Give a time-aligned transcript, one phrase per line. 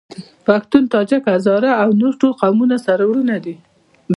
[0.45, 3.55] پښتون، تاجک، هزاره او نور ټول قومونه سره وروڼه دي.